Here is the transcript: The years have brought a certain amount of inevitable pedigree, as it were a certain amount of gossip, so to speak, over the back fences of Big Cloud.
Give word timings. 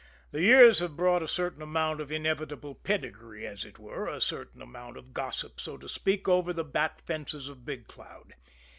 The 0.31 0.41
years 0.41 0.79
have 0.79 0.97
brought 0.97 1.21
a 1.21 1.27
certain 1.27 1.61
amount 1.61 2.01
of 2.01 2.11
inevitable 2.11 2.73
pedigree, 2.73 3.45
as 3.45 3.63
it 3.63 3.77
were 3.77 4.07
a 4.07 4.19
certain 4.19 4.59
amount 4.59 4.97
of 4.97 5.13
gossip, 5.13 5.59
so 5.59 5.77
to 5.77 5.87
speak, 5.87 6.27
over 6.27 6.53
the 6.53 6.63
back 6.63 7.01
fences 7.03 7.47
of 7.47 7.65
Big 7.65 7.85
Cloud. 7.87 8.33